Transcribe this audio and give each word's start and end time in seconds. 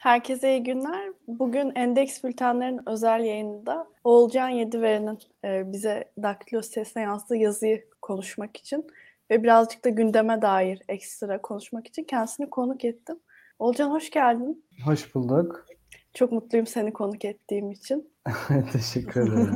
Herkese 0.00 0.50
iyi 0.50 0.62
günler. 0.62 1.12
Bugün 1.28 1.72
Endeks 1.74 2.24
Bültenler'in 2.24 2.80
özel 2.86 3.24
yayınında 3.24 3.86
Oğulcan 4.04 4.48
Yediveren'in 4.48 5.18
e, 5.44 5.72
bize 5.72 6.12
daktilo 6.22 6.62
sesine 6.62 7.02
yansıdığı 7.02 7.36
yazıyı 7.36 7.84
konuşmak 8.02 8.56
için 8.56 8.86
ve 9.30 9.42
birazcık 9.42 9.84
da 9.84 9.88
gündeme 9.88 10.42
dair 10.42 10.82
ekstra 10.88 11.42
konuşmak 11.42 11.86
için 11.86 12.04
kendisini 12.04 12.50
konuk 12.50 12.84
ettim. 12.84 13.20
Olcan 13.58 13.90
hoş 13.90 14.10
geldin. 14.10 14.64
Hoş 14.84 15.14
bulduk. 15.14 15.66
Çok 16.14 16.32
mutluyum 16.32 16.66
seni 16.66 16.92
konuk 16.92 17.24
ettiğim 17.24 17.70
için. 17.70 18.12
Teşekkür 18.72 19.20
ederim. 19.20 19.54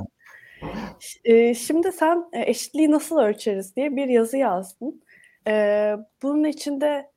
E, 1.25 1.55
şimdi 1.55 1.93
sen 1.93 2.25
e, 2.33 2.51
eşitliği 2.51 2.91
nasıl 2.91 3.19
ölçeriz 3.19 3.77
diye 3.77 3.97
bir 3.97 4.09
yazı 4.09 4.37
yazdın. 4.37 5.03
Bunun 6.22 6.45
içinde 6.45 7.11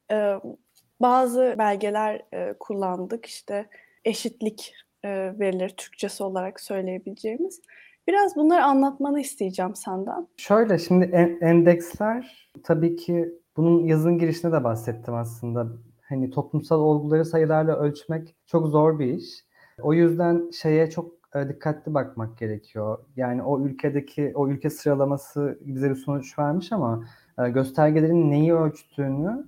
bazı 1.01 1.55
belgeler 1.57 2.21
e, 2.33 2.53
kullandık 2.59 3.25
işte 3.25 3.65
eşitlik 4.05 4.73
e, 5.03 5.09
verileri 5.39 5.75
Türkçesi 5.75 6.23
olarak 6.23 6.61
söyleyebileceğimiz. 6.61 7.61
Biraz 8.07 8.35
bunları 8.35 8.63
anlatmanı 8.63 9.19
isteyeceğim 9.19 9.75
senden. 9.75 10.27
Şöyle 10.37 10.79
şimdi 10.79 11.05
en, 11.05 11.37
endeksler 11.41 12.49
tabii 12.63 12.95
ki 12.95 13.33
bunun 13.57 13.85
yazın 13.85 14.17
girişinde 14.17 14.51
de 14.51 14.63
bahsettim 14.63 15.13
aslında. 15.13 15.67
Hani 16.01 16.29
toplumsal 16.29 16.79
olguları 16.79 17.25
sayılarla 17.25 17.79
ölçmek 17.79 18.35
çok 18.45 18.67
zor 18.67 18.99
bir 18.99 19.13
iş. 19.13 19.45
O 19.81 19.93
yüzden 19.93 20.51
şeye 20.51 20.89
çok 20.89 21.11
e, 21.35 21.49
dikkatli 21.49 21.93
bakmak 21.93 22.37
gerekiyor. 22.37 22.97
Yani 23.15 23.43
o 23.43 23.59
ülkedeki 23.59 24.31
o 24.35 24.47
ülke 24.47 24.69
sıralaması 24.69 25.59
bize 25.61 25.89
bir 25.89 25.95
sonuç 25.95 26.39
vermiş 26.39 26.71
ama 26.71 27.05
e, 27.39 27.49
göstergelerin 27.49 28.31
neyi 28.31 28.53
ölçtüğünü 28.53 29.45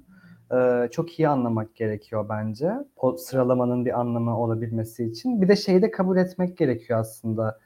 çok 0.92 1.20
iyi 1.20 1.30
anlamak 1.30 1.76
gerekiyor 1.76 2.26
bence. 2.30 2.72
O 2.98 3.18
sıralamanın 3.18 3.86
bir 3.86 4.00
anlamı 4.00 4.40
olabilmesi 4.40 5.06
için. 5.06 5.42
Bir 5.42 5.48
de 5.48 5.56
şeyi 5.56 5.82
de 5.82 5.92
kabul 5.92 6.18
etmek 6.18 6.58
gerekiyor 6.58 7.00
aslında. 7.00 7.60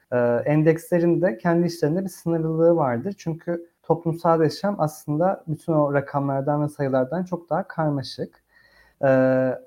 Endekslerin 0.46 1.22
de 1.22 1.38
kendi 1.38 1.68
işlerinde 1.68 2.04
bir 2.04 2.10
sınırlılığı 2.10 2.76
vardır. 2.76 3.16
Çünkü 3.18 3.68
toplumsal 3.84 4.42
yaşam 4.42 4.76
aslında 4.80 5.44
bütün 5.48 5.74
o 5.74 5.94
rakamlardan 5.94 6.64
ve 6.64 6.70
sayılardan 6.70 7.24
çok 7.24 7.50
daha 7.50 7.64
karmaşık. 7.68 8.44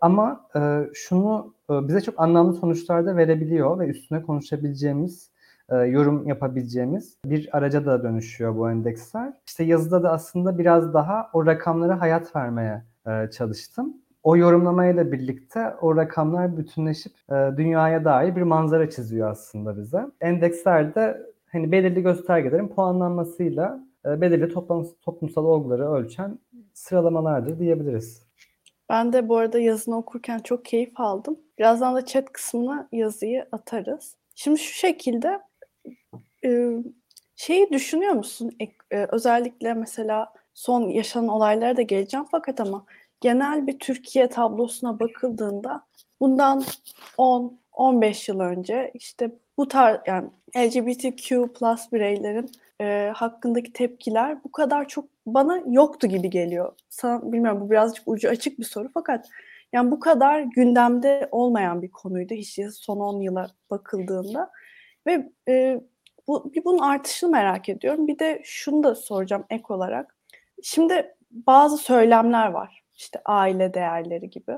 ama 0.01 0.49
şunu 0.95 1.55
bize 1.71 2.01
çok 2.01 2.21
anlamlı 2.21 2.55
sonuçlar 2.55 3.07
da 3.07 3.17
verebiliyor 3.17 3.79
ve 3.79 3.87
üstüne 3.87 4.23
konuşabileceğimiz 4.23 5.31
yorum 5.87 6.27
yapabileceğimiz 6.27 7.17
bir 7.25 7.57
araca 7.57 7.87
da 7.87 8.03
dönüşüyor 8.03 8.57
bu 8.57 8.71
endeksler. 8.71 9.33
İşte 9.47 9.65
yazıda 9.65 10.03
da 10.03 10.13
aslında 10.13 10.59
biraz 10.59 10.95
daha 10.95 11.31
o 11.33 11.47
rakamlara 11.47 12.01
hayat 12.01 12.37
vermeye 12.37 12.83
e, 13.07 13.31
çalıştım. 13.31 13.97
O 14.23 14.37
yorumlamayla 14.37 15.13
birlikte 15.13 15.75
o 15.81 15.97
rakamlar 15.97 16.57
bütünleşip 16.57 17.13
e, 17.31 17.57
dünyaya 17.57 18.05
dair 18.05 18.37
bir 18.37 18.43
manzara 18.43 18.91
çiziyor 18.91 19.31
aslında 19.31 19.79
bize. 19.79 20.07
Endekslerde 20.21 21.27
hani 21.53 21.73
belirli 21.73 22.03
göstergelerin 22.03 22.69
puanlanmasıyla 22.69 23.81
e, 24.07 24.21
belirli 24.21 24.49
toplum, 24.49 24.89
toplumsal 25.03 25.45
olguları 25.45 25.93
ölçen 25.93 26.39
sıralamalardır 26.75 27.59
diyebiliriz. 27.59 28.27
Ben 28.89 29.13
de 29.13 29.29
bu 29.29 29.37
arada 29.37 29.59
yazını 29.59 29.97
okurken 29.99 30.39
çok 30.39 30.65
keyif 30.65 31.01
aldım. 31.01 31.39
Birazdan 31.59 31.95
da 31.95 32.05
chat 32.05 32.33
kısmına 32.33 32.89
yazıyı 32.93 33.47
atarız. 33.53 34.17
Şimdi 34.35 34.59
şu 34.59 34.75
şekilde 34.75 35.41
şeyi 37.37 37.71
düşünüyor 37.73 38.13
musun? 38.13 38.51
Özellikle 38.91 39.75
mesela 39.75 40.33
son 40.57 40.89
yaşanan 40.89 41.29
olaylara 41.29 41.77
da 41.77 41.83
geleceğim 41.83 42.27
fakat 42.31 42.61
ama 42.61 42.85
genel 43.21 43.67
bir 43.67 43.79
Türkiye 43.79 44.29
tablosuna 44.29 45.01
bakıldığında 45.01 45.83
bundan 46.21 46.65
10 47.19 47.59
15 47.73 48.29
yıl 48.29 48.41
önce 48.41 48.91
işte 48.95 49.31
bu 49.59 49.69
tarz 49.69 49.99
yani 50.07 50.29
LGBTQ 50.57 51.53
plus 51.53 51.93
bireylerin 51.93 52.51
e, 52.81 53.13
hakkındaki 53.15 53.73
tepkiler 53.73 54.45
bu 54.45 54.53
kadar 54.53 54.89
çok 54.89 55.05
bana 55.27 55.63
yoktu 55.67 56.07
gibi 56.07 56.31
geliyor. 56.31 56.73
Sana 56.89 57.33
bilmiyorum 57.33 57.61
bu 57.61 57.71
birazcık 57.71 58.09
ucu 58.09 58.29
açık 58.29 58.59
bir 58.59 58.65
soru 58.65 58.89
fakat 58.95 59.29
yani 59.73 59.91
bu 59.91 60.01
kadar 60.01 60.41
gündemde 60.41 61.29
olmayan 61.31 61.83
bir 61.83 61.91
konuydu 61.91 62.35
hiç 62.35 62.61
son 62.73 63.01
10 63.01 63.21
yıla 63.21 63.51
bakıldığında 63.71 64.51
ve 65.07 65.33
e, 65.49 65.81
bu 66.29 66.53
bir 66.55 66.65
bunun 66.65 66.79
artışını 66.79 67.31
merak 67.31 67.69
ediyorum. 67.69 68.09
Bir 68.09 68.19
de 68.19 68.41
şunu 68.45 68.83
da 68.83 68.95
soracağım 68.95 69.45
ek 69.51 69.65
olarak. 69.69 70.16
Şimdi 70.63 71.15
bazı 71.31 71.77
söylemler 71.77 72.51
var. 72.51 72.83
İşte 72.95 73.21
aile 73.25 73.75
değerleri 73.75 74.31
gibi. 74.31 74.53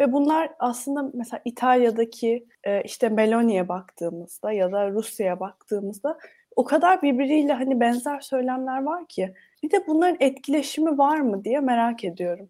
Ve 0.00 0.12
bunlar 0.12 0.50
aslında 0.58 1.10
mesela 1.14 1.40
İtalya'daki 1.44 2.46
e, 2.64 2.82
işte 2.82 3.08
Meloni'ye 3.08 3.68
baktığımızda 3.68 4.52
ya 4.52 4.72
da 4.72 4.90
Rusya'ya 4.90 5.40
baktığımızda 5.40 6.18
o 6.56 6.64
kadar 6.64 7.02
birbiriyle 7.02 7.52
hani 7.52 7.80
benzer 7.80 8.20
söylemler 8.20 8.82
var 8.82 9.06
ki 9.06 9.34
bir 9.62 9.70
de 9.70 9.84
bunların 9.86 10.16
etkileşimi 10.20 10.98
var 10.98 11.20
mı 11.20 11.44
diye 11.44 11.60
merak 11.60 12.04
ediyorum. 12.04 12.48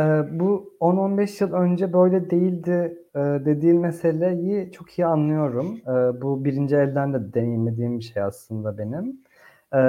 Ee, 0.00 0.02
bu 0.40 0.74
10-15 0.80 1.44
yıl 1.44 1.52
önce 1.52 1.92
böyle 1.92 2.30
değildi 2.30 2.98
e, 3.14 3.18
dediğin 3.18 3.80
meseleyi 3.80 4.72
çok 4.72 4.98
iyi 4.98 5.06
anlıyorum. 5.06 5.80
E, 5.86 6.22
bu 6.22 6.44
birinci 6.44 6.76
elden 6.76 7.14
de 7.14 7.34
deneyimlediğim 7.34 7.98
bir 7.98 8.04
şey 8.04 8.22
aslında 8.22 8.78
benim. 8.78 9.20
E, 9.74 9.80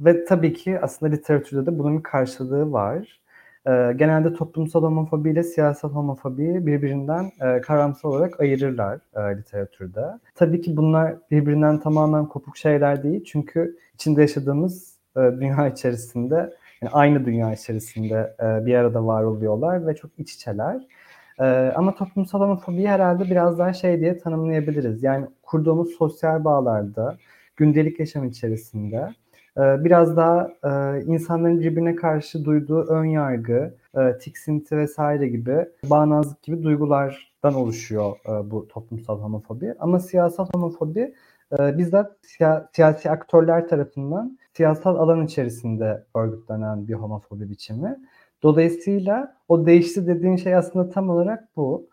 ve 0.00 0.24
tabii 0.24 0.52
ki 0.52 0.80
aslında 0.80 1.12
literatürde 1.12 1.66
de 1.66 1.78
bunun 1.78 1.98
bir 1.98 2.02
karşılığı 2.02 2.72
var. 2.72 3.20
E, 3.66 3.92
genelde 3.96 4.34
toplumsal 4.34 4.82
homofobi 4.82 5.30
ile 5.30 5.42
siyasal 5.42 5.90
homofobiyi 5.90 6.66
birbirinden 6.66 7.32
e, 7.40 7.60
kavramsal 7.60 8.10
olarak 8.10 8.40
ayırırlar 8.40 8.98
e, 9.16 9.38
literatürde. 9.38 10.04
Tabii 10.34 10.60
ki 10.60 10.76
bunlar 10.76 11.14
birbirinden 11.30 11.80
tamamen 11.80 12.26
kopuk 12.26 12.56
şeyler 12.56 13.02
değil. 13.02 13.24
Çünkü 13.24 13.76
içinde 13.94 14.20
yaşadığımız 14.20 14.96
e, 15.16 15.20
dünya 15.20 15.68
içerisinde, 15.68 16.34
yani 16.82 16.92
aynı 16.92 17.24
dünya 17.24 17.52
içerisinde 17.52 18.36
e, 18.40 18.66
bir 18.66 18.74
arada 18.74 19.06
var 19.06 19.22
oluyorlar 19.22 19.86
ve 19.86 19.94
çok 19.94 20.10
iç 20.18 20.34
içeler. 20.34 20.86
E, 21.40 21.44
ama 21.76 21.94
toplumsal 21.94 22.40
homofobiyi 22.40 22.88
herhalde 22.88 23.24
biraz 23.24 23.58
daha 23.58 23.72
şey 23.72 24.00
diye 24.00 24.18
tanımlayabiliriz. 24.18 25.02
Yani 25.02 25.26
kurduğumuz 25.42 25.90
sosyal 25.90 26.44
bağlarda, 26.44 27.16
gündelik 27.56 28.00
yaşam 28.00 28.24
içerisinde 28.24 29.14
biraz 29.56 30.16
daha 30.16 30.50
e, 30.64 31.02
insanların 31.04 31.60
birbirine 31.60 31.96
karşı 31.96 32.44
duyduğu 32.44 32.82
ön 32.82 33.04
yargı, 33.04 33.74
e, 33.96 34.18
tiksinti 34.18 34.76
vesaire 34.76 35.28
gibi, 35.28 35.68
bağnazlık 35.90 36.42
gibi 36.42 36.62
duygulardan 36.62 37.54
oluşuyor 37.54 38.16
e, 38.28 38.50
bu 38.50 38.68
toplumsal 38.68 39.20
homofobi. 39.20 39.74
Ama 39.78 39.98
siyasal 40.00 40.46
homofobi 40.54 41.14
bizzat 41.52 42.16
siyasi 42.72 43.10
aktörler 43.10 43.68
tarafından 43.68 44.38
siyasal 44.52 44.96
alan 44.96 45.24
içerisinde 45.24 46.04
örgütlenen 46.14 46.88
bir 46.88 46.94
homofobi 46.94 47.50
biçimi. 47.50 47.96
Dolayısıyla 48.42 49.36
o 49.48 49.66
değişti 49.66 50.06
dediğin 50.06 50.36
şey 50.36 50.54
aslında 50.54 50.90
tam 50.90 51.10
olarak 51.10 51.48
bu. 51.56 51.86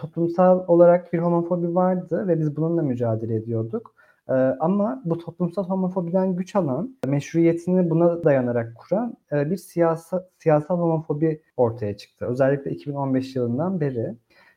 toplumsal 0.00 0.64
olarak 0.68 1.12
bir 1.12 1.18
homofobi 1.18 1.74
vardı 1.74 2.28
ve 2.28 2.40
biz 2.40 2.56
bununla 2.56 2.82
mücadele 2.82 3.34
ediyorduk. 3.34 3.94
Ee, 4.28 4.32
ama 4.60 5.02
bu 5.04 5.18
toplumsal 5.18 5.68
homofobiden 5.68 6.36
güç 6.36 6.56
alan, 6.56 6.96
meşruiyetini 7.06 7.90
buna 7.90 8.24
dayanarak 8.24 8.74
kuran 8.76 9.16
e, 9.32 9.50
bir 9.50 9.56
siyasa, 9.56 10.28
siyasal 10.38 10.78
homofobi 10.78 11.42
ortaya 11.56 11.96
çıktı. 11.96 12.26
Özellikle 12.26 12.70
2015 12.70 13.36
yılından 13.36 13.80
beri. 13.80 14.14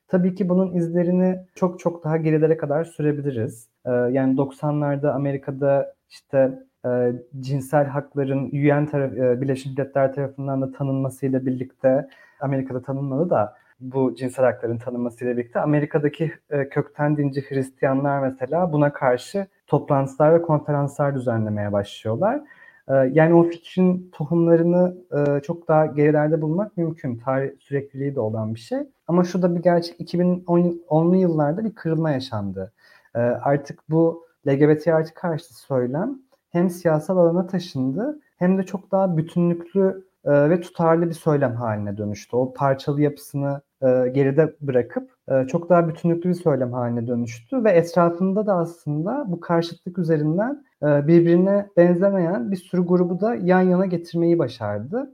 Tabii 0.08 0.36
ki 0.36 0.50
bunun 0.50 0.76
izlerini 0.76 1.40
çok 1.56 1.80
çok 1.80 2.04
daha 2.04 2.18
gerilere 2.18 2.58
kadar 2.58 2.84
sürebiliriz. 2.84 3.70
Ee, 3.86 3.92
yani 3.92 4.36
90'larda 4.38 5.12
Amerika'da 5.12 5.96
işte 6.10 6.60
e, 6.86 7.14
cinsel 7.40 7.86
hakların 7.86 8.46
UN 8.46 8.86
taraf, 8.86 9.14
e, 9.14 9.42
Birleşmiş 9.42 9.78
Milletler 9.78 10.14
tarafından 10.14 10.62
da 10.62 10.72
tanınmasıyla 10.72 11.46
birlikte 11.46 12.08
Amerika'da 12.40 12.82
tanınmadı 12.82 13.30
da 13.30 13.56
bu 13.80 14.16
cinsel 14.16 14.46
hakların 14.46 14.78
tanınmasıyla 14.78 15.38
birlikte 15.38 15.60
Amerika'daki 15.60 16.32
e, 16.50 16.70
kökten 16.70 17.18
dinci 17.18 17.50
Hristiyanlar 17.50 18.20
mesela 18.20 18.74
buna 18.74 18.94
karşı 18.94 19.48
toplantılar 19.68 20.34
ve 20.34 20.42
konferanslar 20.42 21.16
düzenlemeye 21.16 21.72
başlıyorlar. 21.72 22.42
E, 22.88 22.94
yani 22.94 23.34
o 23.34 23.44
fikrin 23.44 24.10
tohumlarını 24.14 24.98
e, 25.12 25.42
çok 25.42 25.68
daha 25.68 25.86
gerilerde 25.86 26.42
bulmak 26.42 26.78
mümkün. 26.78 27.18
Tarih 27.18 27.52
sürekliliği 27.60 28.16
de 28.16 28.20
olan 28.20 28.56
bir 28.56 28.60
şey. 28.60 28.80
Ama 29.08 29.24
şu 29.24 29.42
da 29.42 29.56
bir 29.56 29.62
gerçek 29.62 30.00
2010'lu 30.00 31.16
yıllarda 31.16 31.66
bir 31.66 31.76
kırılma 31.76 32.12
yaşandı. 32.12 32.74
E, 33.16 33.20
artık 33.20 33.80
bu 33.90 34.26
LGBT 34.48 34.88
artı 34.88 35.14
karşıtı 35.14 35.56
söylem 35.56 36.20
hem 36.50 36.70
siyasal 36.70 37.18
alana 37.18 37.48
taşındı 37.48 38.20
hem 38.38 38.58
de 38.58 38.64
çok 38.64 38.92
daha 38.92 39.18
bütünlüklü 39.18 40.06
e, 40.26 40.50
ve 40.50 40.62
tutarlı 40.62 41.10
bir 41.10 41.14
söylem 41.14 41.56
haline 41.56 41.98
dönüştü. 41.98 42.36
O 42.36 42.54
parçalı 42.54 43.02
yapısını 43.02 43.62
e, 43.82 44.10
geride 44.14 44.56
bırakıp 44.62 45.12
e, 45.32 45.48
çok 45.48 45.70
daha 45.70 45.88
bütünlüklü 45.88 46.30
bir 46.30 46.34
söylem 46.34 46.74
haline 46.74 47.08
dönüştü 47.08 47.64
ve 47.64 47.72
etrafında 47.72 48.46
da 48.46 48.54
aslında 48.54 49.26
bu 49.28 49.40
karşıtlık 49.40 49.98
üzerinden 49.98 50.66
e, 50.84 51.08
birbirine 51.08 51.68
benzemeyen 51.78 52.52
bir 52.52 52.58
sürü 52.58 52.86
grubu 52.86 53.20
da 53.20 53.36
yan 53.36 53.62
yana 53.62 53.86
getirmeyi 53.86 54.40
başardı. 54.40 55.12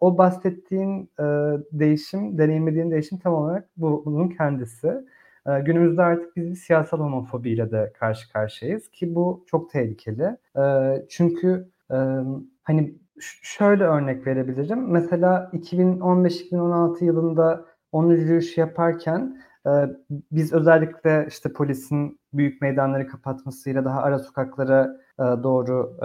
O 0.00 0.18
bahsettiğin 0.18 1.10
değişim, 1.72 2.38
deneyimlediğin 2.38 2.90
değişim 2.90 3.18
tam 3.18 3.34
olarak 3.34 3.68
bu, 3.76 4.02
bunun 4.06 4.28
kendisi. 4.28 4.92
Günümüzde 5.64 6.02
artık 6.02 6.36
biz 6.36 6.58
siyasal 6.58 6.98
homofobiyle 6.98 7.70
de 7.70 7.92
karşı 7.98 8.32
karşıyayız 8.32 8.88
ki 8.88 9.14
bu 9.14 9.44
çok 9.46 9.70
tehlikeli. 9.70 10.36
Çünkü 11.08 11.68
hani 12.62 12.94
şöyle 13.42 13.84
örnek 13.84 14.26
verebilirim. 14.26 14.90
Mesela 14.90 15.50
2015-2016 15.52 17.04
yılında 17.04 17.64
onu 17.92 18.14
yürüyüş 18.14 18.58
yaparken 18.58 19.42
biz 20.10 20.52
özellikle 20.52 21.26
işte 21.28 21.52
polisin 21.52 22.20
büyük 22.32 22.62
meydanları 22.62 23.06
kapatmasıyla 23.06 23.84
daha 23.84 24.02
ara 24.02 24.18
sokaklara 24.18 24.96
doğru 25.18 25.96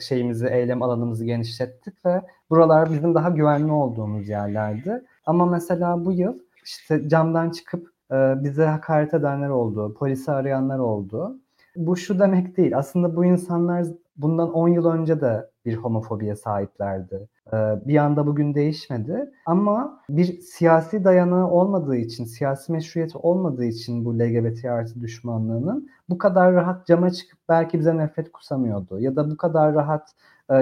şeyimizi, 0.00 0.46
eylem 0.46 0.82
alanımızı 0.82 1.24
genişlettik 1.24 2.06
ve 2.06 2.22
buralar 2.50 2.90
bizim 2.92 3.14
daha 3.14 3.30
güvenli 3.30 3.72
olduğumuz 3.72 4.28
yerlerdi. 4.28 5.04
Ama 5.26 5.46
mesela 5.46 6.04
bu 6.04 6.12
yıl 6.12 6.38
işte 6.64 7.08
camdan 7.08 7.50
çıkıp 7.50 7.88
bize 8.12 8.64
hakaret 8.64 9.14
edenler 9.14 9.48
oldu, 9.48 9.94
polisi 9.98 10.32
arayanlar 10.32 10.78
oldu. 10.78 11.38
Bu 11.76 11.96
şu 11.96 12.18
demek 12.18 12.56
değil. 12.56 12.78
Aslında 12.78 13.16
bu 13.16 13.24
insanlar 13.24 13.86
bundan 14.16 14.52
10 14.52 14.68
yıl 14.68 14.86
önce 14.86 15.20
de 15.20 15.50
bir 15.66 15.76
homofobiye 15.76 16.36
sahiplerdi. 16.36 17.28
Bir 17.86 17.96
anda 17.96 18.26
bugün 18.26 18.54
değişmedi. 18.54 19.30
Ama 19.46 20.02
bir 20.08 20.40
siyasi 20.40 21.04
dayanağı 21.04 21.50
olmadığı 21.50 21.96
için, 21.96 22.24
siyasi 22.24 22.72
meşruiyeti 22.72 23.18
olmadığı 23.18 23.64
için 23.64 24.04
bu 24.04 24.18
LGBT 24.18 24.64
artı 24.64 25.00
düşmanlığının 25.00 25.88
bu 26.08 26.18
kadar 26.18 26.54
rahat 26.54 26.86
cama 26.86 27.10
çıkıp 27.10 27.38
belki 27.48 27.78
bize 27.78 27.96
nefret 27.96 28.32
kusamıyordu. 28.32 29.00
Ya 29.00 29.16
da 29.16 29.30
bu 29.30 29.36
kadar 29.36 29.74
rahat 29.74 30.14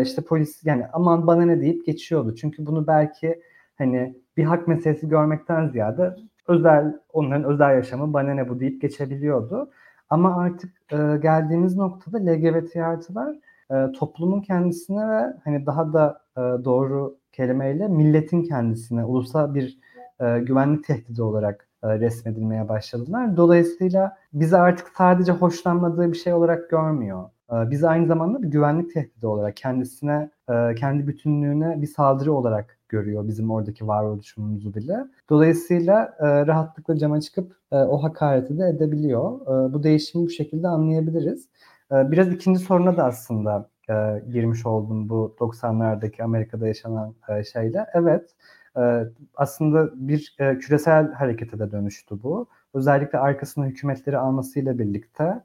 işte 0.03 0.23
polis 0.23 0.65
yani 0.65 0.87
aman 0.93 1.27
bana 1.27 1.43
ne 1.43 1.61
deyip 1.61 1.87
geçiyordu. 1.87 2.35
Çünkü 2.35 2.67
bunu 2.67 2.87
belki 2.87 3.43
hani 3.79 4.17
bir 4.37 4.45
hak 4.45 4.69
meselesi 4.69 5.09
görmekten 5.09 5.69
ziyade 5.69 6.17
özel 6.49 7.01
onların 7.13 7.45
özel 7.45 7.75
yaşamı 7.75 8.13
bana 8.13 8.35
ne 8.35 8.49
bu 8.49 8.61
deyip 8.61 8.83
geçebiliyordu. 8.83 9.71
Ama 10.11 10.37
artık 10.37 10.71
e, 10.93 10.97
geldiğimiz 11.23 11.77
noktada 11.77 12.19
LGBT 12.19 12.77
artılar 12.77 13.37
e, 13.73 13.93
toplumun 13.93 14.41
kendisine 14.41 15.09
ve 15.09 15.35
hani 15.45 15.67
daha 15.67 15.93
da 15.93 16.21
e, 16.37 16.41
doğru 16.41 17.17
kelimeyle 17.33 17.89
milletin 17.89 18.43
kendisine 18.43 19.05
ulusal 19.05 19.55
bir 19.55 19.79
e, 20.21 20.39
güvenlik 20.39 20.85
tehdidi 20.85 21.23
olarak 21.23 21.69
resmedilmeye 21.85 22.69
başladılar. 22.69 23.37
Dolayısıyla 23.37 24.17
bizi 24.33 24.57
artık 24.57 24.89
sadece 24.97 25.33
hoşlanmadığı 25.33 26.13
bir 26.13 26.17
şey 26.17 26.35
olarak 26.35 26.71
görmüyor. 26.71 27.25
Bizi 27.53 27.89
aynı 27.89 28.07
zamanda 28.07 28.43
bir 28.43 28.49
güvenlik 28.49 28.95
tehdidi 28.95 29.27
olarak 29.27 29.57
kendisine, 29.57 30.31
kendi 30.77 31.07
bütünlüğüne 31.07 31.83
bir 31.83 31.87
saldırı 31.87 32.33
olarak 32.33 32.79
görüyor 32.89 33.29
bizim 33.29 33.51
oradaki 33.51 33.89
varoluşumuzu 33.89 34.75
bile. 34.75 34.97
Dolayısıyla 35.31 36.17
rahatlıkla 36.21 36.99
cama 36.99 37.21
çıkıp 37.21 37.57
o 37.71 38.03
hakareti 38.03 38.59
de 38.59 38.69
edebiliyor. 38.69 39.41
Bu 39.73 39.83
değişimi 39.83 40.25
bu 40.27 40.31
şekilde 40.31 40.69
anlayabiliriz. 40.69 41.49
E, 41.93 42.11
biraz 42.13 42.29
ikinci 42.29 42.61
soruna 42.61 42.97
da 42.97 43.05
aslında 43.05 43.69
e, 43.91 44.23
girmiş 44.33 44.67
oldum 44.67 45.09
bu 45.09 45.37
90'lardaki 45.39 46.23
Amerika'da 46.23 46.69
yaşanan 46.69 47.15
e, 47.29 47.45
şeyle. 47.45 47.87
Evet, 47.95 48.35
e, 48.77 49.05
aslında 49.35 49.91
bir 50.09 50.37
küresel 50.39 51.13
harekete 51.13 51.59
de 51.59 51.71
dönüştü 51.71 52.23
bu. 52.23 52.47
Özellikle 52.75 53.19
arkasına 53.19 53.67
hükümetleri 53.67 54.19
almasıyla 54.19 54.79
birlikte 54.79 55.43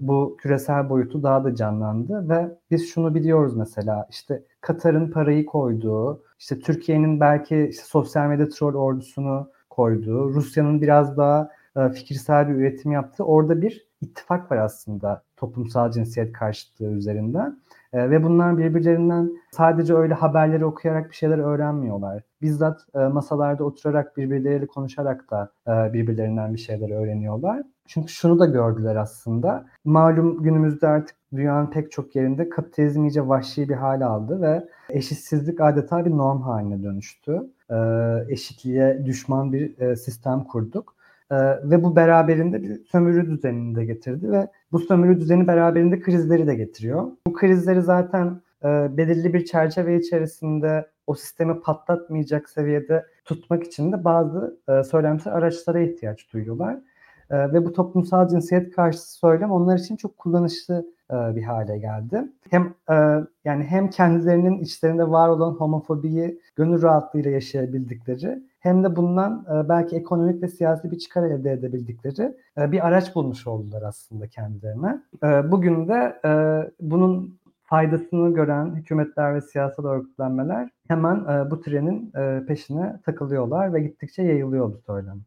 bu 0.00 0.36
küresel 0.40 0.90
boyutu 0.90 1.22
daha 1.22 1.44
da 1.44 1.54
canlandı 1.54 2.28
ve 2.28 2.48
biz 2.70 2.90
şunu 2.90 3.14
biliyoruz 3.14 3.56
mesela 3.56 4.06
işte 4.10 4.42
Katar'ın 4.60 5.10
parayı 5.10 5.46
koyduğu, 5.46 6.22
işte 6.38 6.58
Türkiye'nin 6.58 7.20
belki 7.20 7.68
işte 7.70 7.82
sosyal 7.84 8.28
medya 8.28 8.48
troll 8.48 8.74
ordusunu 8.74 9.50
koyduğu, 9.70 10.34
Rusya'nın 10.34 10.82
biraz 10.82 11.16
daha 11.16 11.50
fikirsel 11.94 12.48
bir 12.48 12.54
üretim 12.54 12.92
yaptığı 12.92 13.24
orada 13.24 13.62
bir 13.62 13.86
ittifak 14.00 14.52
var 14.52 14.56
aslında 14.56 15.22
toplumsal 15.38 15.90
cinsiyet 15.90 16.32
karşıtlığı 16.32 16.92
üzerinden. 16.92 17.58
E, 17.92 18.10
ve 18.10 18.24
bunlar 18.24 18.58
birbirlerinden 18.58 19.32
sadece 19.50 19.94
öyle 19.94 20.14
haberleri 20.14 20.64
okuyarak 20.64 21.10
bir 21.10 21.14
şeyler 21.14 21.38
öğrenmiyorlar. 21.38 22.22
Bizzat 22.42 22.80
e, 22.94 22.98
masalarda 22.98 23.64
oturarak 23.64 24.16
birbirleriyle 24.16 24.66
konuşarak 24.66 25.30
da 25.30 25.52
e, 25.68 25.92
birbirlerinden 25.92 26.54
bir 26.54 26.58
şeyler 26.58 26.90
öğreniyorlar. 26.90 27.62
Çünkü 27.86 28.12
şunu 28.12 28.38
da 28.38 28.46
gördüler 28.46 28.96
aslında. 28.96 29.66
Malum 29.84 30.42
günümüzde 30.42 30.88
artık 30.88 31.16
dünyanın 31.34 31.70
pek 31.70 31.92
çok 31.92 32.16
yerinde 32.16 32.48
kapitalizm 32.48 33.04
iyice 33.04 33.28
vahşi 33.28 33.68
bir 33.68 33.74
hale 33.74 34.04
aldı 34.04 34.42
ve 34.42 34.68
eşitsizlik 34.88 35.60
adeta 35.60 36.04
bir 36.04 36.10
norm 36.10 36.42
haline 36.42 36.82
dönüştü. 36.82 37.40
E, 37.70 37.76
eşitliğe 38.28 39.04
düşman 39.04 39.52
bir 39.52 39.78
e, 39.78 39.96
sistem 39.96 40.44
kurduk. 40.44 40.97
Ee, 41.30 41.36
ve 41.70 41.84
bu 41.84 41.96
beraberinde 41.96 42.62
bir 42.62 42.84
sömürü 42.84 43.30
düzenini 43.30 43.74
de 43.74 43.84
getirdi 43.84 44.30
ve 44.30 44.48
bu 44.72 44.78
sömürü 44.78 45.20
düzeni 45.20 45.46
beraberinde 45.46 46.00
krizleri 46.00 46.46
de 46.46 46.54
getiriyor. 46.54 47.10
Bu 47.26 47.32
krizleri 47.32 47.82
zaten 47.82 48.40
e, 48.64 48.68
belirli 48.96 49.34
bir 49.34 49.44
çerçeve 49.44 49.96
içerisinde 49.96 50.86
o 51.06 51.14
sistemi 51.14 51.60
patlatmayacak 51.60 52.48
seviyede 52.48 53.06
tutmak 53.24 53.64
için 53.64 53.92
de 53.92 54.04
bazı 54.04 54.58
e, 54.68 54.84
söylemsel 54.84 55.34
araçlara 55.34 55.80
ihtiyaç 55.80 56.32
duyuyorlar. 56.32 56.78
E, 57.30 57.52
ve 57.52 57.64
bu 57.64 57.72
toplumsal 57.72 58.28
cinsiyet 58.28 58.76
karşıtı 58.76 59.12
söylem 59.12 59.50
onlar 59.50 59.78
için 59.78 59.96
çok 59.96 60.18
kullanışlı 60.18 60.86
e, 61.10 61.36
bir 61.36 61.42
hale 61.42 61.78
geldi. 61.78 62.22
Hem 62.50 62.74
e, 62.90 62.94
yani 63.44 63.64
hem 63.64 63.90
kendilerinin 63.90 64.58
içlerinde 64.58 65.10
var 65.10 65.28
olan 65.28 65.52
homofobiyi 65.52 66.40
gönül 66.56 66.82
rahatlığıyla 66.82 67.30
yaşayabildikleri 67.30 68.42
hem 68.60 68.84
de 68.84 68.96
bundan 68.96 69.46
e, 69.54 69.68
belki 69.68 69.96
ekonomik 69.96 70.42
ve 70.42 70.48
siyasi 70.48 70.90
bir 70.90 70.98
çıkar 70.98 71.22
elde 71.22 71.52
edebildikleri 71.52 72.36
e, 72.58 72.72
bir 72.72 72.86
araç 72.86 73.14
bulmuş 73.14 73.46
oldular 73.46 73.82
aslında 73.82 74.28
kendilerine. 74.28 75.02
E, 75.24 75.50
bugün 75.50 75.88
de 75.88 76.20
bunun 76.80 77.38
faydasını 77.62 78.34
gören 78.34 78.74
hükümetler 78.74 79.34
ve 79.34 79.40
siyasal 79.40 79.84
örgütlenmeler 79.84 80.70
hemen 80.88 81.50
bu 81.50 81.60
trenin 81.60 82.12
peşine 82.46 83.00
takılıyorlar 83.04 83.74
ve 83.74 83.80
gittikçe 83.80 84.22
yayılıyor 84.22 84.72
bu 84.72 84.78
söylem. 84.78 85.20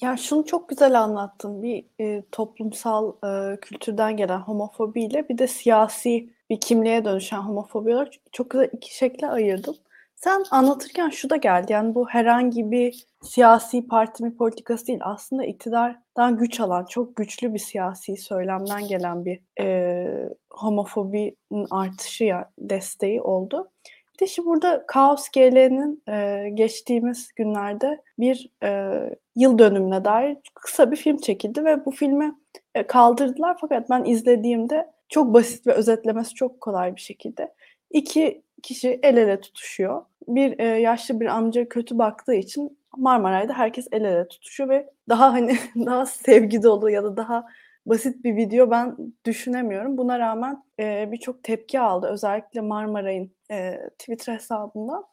Ya 0.00 0.16
şunu 0.16 0.44
çok 0.44 0.68
güzel 0.68 1.00
anlattın. 1.00 1.62
Bir 1.62 1.84
toplumsal 2.32 3.12
kültürden 3.56 4.16
gelen 4.16 4.38
homofobiyle 4.38 5.28
bir 5.28 5.38
de 5.38 5.46
siyasi 5.46 6.30
bir 6.50 6.60
kimliğe 6.60 7.04
dönüşen 7.04 7.40
homofobi 7.40 7.94
çok 8.32 8.50
güzel 8.50 8.70
iki 8.72 8.96
şekle 8.96 9.26
ayırdım. 9.26 9.74
Sen 10.24 10.44
anlatırken 10.50 11.08
şu 11.08 11.30
da 11.30 11.36
geldi. 11.36 11.72
Yani 11.72 11.94
bu 11.94 12.08
herhangi 12.08 12.70
bir 12.70 13.06
siyasi 13.22 13.86
parti 13.86 14.22
mi 14.24 14.36
politikası 14.36 14.86
değil. 14.86 14.98
Aslında 15.02 15.44
iktidardan 15.44 16.36
güç 16.36 16.60
alan, 16.60 16.84
çok 16.84 17.16
güçlü 17.16 17.54
bir 17.54 17.58
siyasi 17.58 18.16
söylemden 18.16 18.88
gelen 18.88 19.24
bir 19.24 19.40
e, 19.60 20.06
homofobinin 20.50 21.66
artışı 21.70 22.24
ya 22.24 22.50
desteği 22.58 23.22
oldu. 23.22 23.70
Bir 24.14 24.18
de 24.18 24.26
şimdi 24.26 24.48
burada 24.48 24.84
Kaos 24.86 25.28
GL'nin 25.28 26.02
e, 26.08 26.48
geçtiğimiz 26.54 27.32
günlerde 27.36 28.02
bir 28.18 28.50
e, 28.62 29.00
yıl 29.36 29.58
dönümüne 29.58 30.04
dair 30.04 30.36
kısa 30.54 30.90
bir 30.90 30.96
film 30.96 31.16
çekildi 31.16 31.64
ve 31.64 31.84
bu 31.84 31.90
filmi 31.90 32.34
e, 32.74 32.86
kaldırdılar. 32.86 33.56
Fakat 33.60 33.90
ben 33.90 34.04
izlediğimde 34.04 34.90
çok 35.08 35.34
basit 35.34 35.66
ve 35.66 35.72
özetlemesi 35.72 36.34
çok 36.34 36.60
kolay 36.60 36.96
bir 36.96 37.00
şekilde. 37.00 37.54
İki 37.90 38.42
kişi 38.62 39.00
el 39.02 39.16
ele 39.16 39.40
tutuşuyor. 39.40 40.09
Bir 40.28 40.58
e, 40.58 40.64
yaşlı 40.64 41.20
bir 41.20 41.26
amca 41.26 41.68
kötü 41.68 41.98
baktığı 41.98 42.34
için 42.34 42.78
Marmaray'da 42.96 43.52
herkes 43.52 43.88
el 43.92 44.04
ele 44.04 44.28
tutuşuyor 44.28 44.68
ve 44.70 44.90
daha 45.08 45.32
hani 45.32 45.56
daha 45.76 46.06
sevgi 46.06 46.62
dolu 46.62 46.90
ya 46.90 47.04
da 47.04 47.16
daha 47.16 47.46
basit 47.86 48.24
bir 48.24 48.36
video 48.36 48.70
ben 48.70 48.96
düşünemiyorum. 49.24 49.98
Buna 49.98 50.18
rağmen 50.18 50.62
e, 50.80 51.12
birçok 51.12 51.42
tepki 51.42 51.80
aldı. 51.80 52.06
Özellikle 52.06 52.60
Marmaray'ın 52.60 53.30
e, 53.50 53.80
Twitter 53.98 54.34
hesabından. 54.34 55.04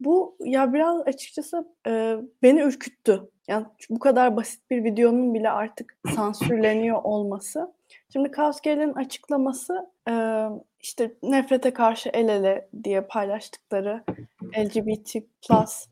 Bu 0.00 0.36
ya 0.40 0.72
biraz 0.72 1.00
açıkçası 1.00 1.68
e, 1.86 2.16
beni 2.42 2.60
ürküttü. 2.60 3.30
Yani 3.48 3.66
bu 3.90 3.98
kadar 3.98 4.36
basit 4.36 4.70
bir 4.70 4.84
videonun 4.84 5.34
bile 5.34 5.50
artık 5.50 5.96
sansürleniyor 6.14 7.02
olması. 7.02 7.72
Şimdi 8.12 8.30
Kaos 8.30 8.60
açıklaması 8.94 9.90
e, 10.08 10.14
işte 10.80 11.14
nefrete 11.22 11.72
karşı 11.72 12.08
el 12.08 12.28
ele 12.28 12.68
diye 12.84 13.00
paylaştıkları 13.00 14.04
LGBT 14.58 15.14
plus 15.48 15.86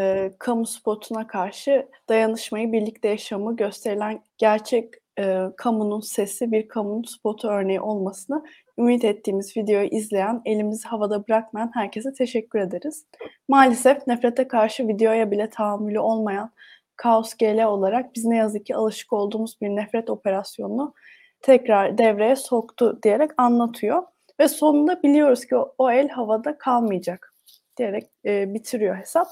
e, 0.00 0.32
kamu 0.38 0.66
spotuna 0.66 1.26
karşı 1.26 1.88
dayanışmayı, 2.08 2.72
birlikte 2.72 3.08
yaşamı 3.08 3.56
gösterilen 3.56 4.22
gerçek 4.38 4.94
e, 5.18 5.42
kamunun 5.56 6.00
sesi 6.00 6.52
bir 6.52 6.68
kamunun 6.68 7.02
spotu 7.02 7.48
örneği 7.48 7.80
olmasını 7.80 8.44
ümit 8.78 9.04
ettiğimiz 9.04 9.56
videoyu 9.56 9.88
izleyen, 9.88 10.42
elimizi 10.44 10.88
havada 10.88 11.28
bırakmayan 11.28 11.70
herkese 11.74 12.12
teşekkür 12.12 12.58
ederiz. 12.58 13.06
Maalesef 13.48 14.06
nefrete 14.06 14.48
karşı 14.48 14.88
videoya 14.88 15.30
bile 15.30 15.50
tahammülü 15.50 15.98
olmayan 15.98 16.52
Kaos 16.96 17.34
GL 17.34 17.64
olarak 17.64 18.14
biz 18.14 18.24
ne 18.24 18.36
yazık 18.36 18.66
ki 18.66 18.76
alışık 18.76 19.12
olduğumuz 19.12 19.60
bir 19.60 19.68
nefret 19.68 20.10
operasyonunu 20.10 20.94
tekrar 21.42 21.98
devreye 21.98 22.36
soktu 22.36 22.98
diyerek 23.02 23.30
anlatıyor. 23.36 24.02
Ve 24.40 24.48
sonunda 24.48 25.02
biliyoruz 25.02 25.46
ki 25.46 25.56
o, 25.56 25.74
o 25.78 25.90
el 25.90 26.08
havada 26.08 26.58
kalmayacak 26.58 27.31
diyerek 27.76 28.10
e, 28.26 28.54
bitiriyor 28.54 28.96
hesap. 28.96 29.26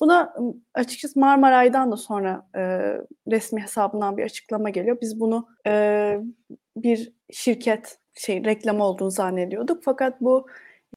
Buna 0.00 0.34
açıkçası 0.74 1.20
Marmaray'dan 1.20 1.92
da 1.92 1.96
sonra 1.96 2.46
e, 2.56 2.60
resmi 3.30 3.62
hesabından 3.62 4.16
bir 4.16 4.24
açıklama 4.24 4.70
geliyor. 4.70 4.98
Biz 5.00 5.20
bunu 5.20 5.48
e, 5.66 6.18
bir 6.76 7.12
şirket 7.32 7.98
şey 8.14 8.44
reklam 8.44 8.80
olduğunu 8.80 9.10
zannediyorduk. 9.10 9.82
Fakat 9.84 10.20
bu 10.20 10.46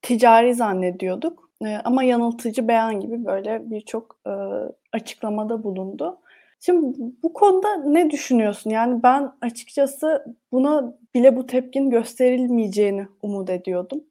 ticari 0.02 0.56
zannediyorduk. 0.56 1.50
E, 1.66 1.78
ama 1.84 2.04
yanıltıcı 2.04 2.68
beyan 2.68 3.00
gibi 3.00 3.26
böyle 3.26 3.72
birçok 3.72 4.18
e, 4.28 4.32
açıklamada 4.94 5.64
bulundu. 5.64 6.20
Şimdi 6.60 6.98
bu 7.24 7.34
konuda 7.34 7.76
ne 7.76 8.10
düşünüyorsun? 8.10 8.70
Yani 8.70 9.04
ben 9.04 9.32
açıkçası 9.42 10.26
buna 10.52 10.98
bile 11.16 11.36
bu 11.36 11.46
tepkin 11.46 11.90
gösterilmeyeceğini 11.90 13.08
umut 13.22 13.50
ediyordum. 13.50 14.04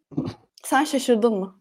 Sen 0.64 0.84
şaşırdın 0.84 1.34
mı? 1.34 1.54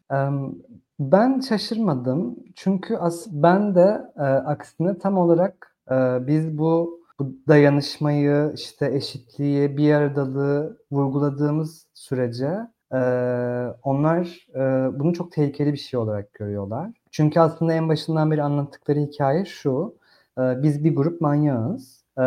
Ben 1.00 1.40
şaşırmadım. 1.40 2.36
Çünkü 2.56 2.96
as 2.96 3.28
ben 3.32 3.76
de 3.76 4.02
e, 4.18 4.22
aksine 4.24 4.98
tam 4.98 5.18
olarak 5.18 5.76
e, 5.92 5.96
biz 6.28 6.58
bu, 6.58 7.00
bu 7.20 7.34
dayanışmayı, 7.48 8.52
işte 8.56 8.96
eşitliği, 8.96 9.78
bir 9.78 9.94
aradalığı 9.94 10.78
vurguladığımız 10.92 11.88
sürece 11.94 12.52
e, 12.94 13.00
onlar 13.84 14.48
e, 14.56 14.60
bunu 15.00 15.14
çok 15.14 15.32
tehlikeli 15.32 15.74
bir 15.74 15.78
şey 15.78 16.00
olarak 16.00 16.34
görüyorlar. 16.34 16.92
Çünkü 17.12 17.40
aslında 17.40 17.74
en 17.74 17.90
başından 17.90 18.32
beri 18.32 18.44
anlattıkları 18.44 19.00
hikaye 19.00 19.46
şu. 19.46 19.96
E, 20.38 20.64
biz 20.64 20.84
bir 20.84 20.96
grup 20.96 21.22
manyağız 21.22 21.97
e, 22.18 22.24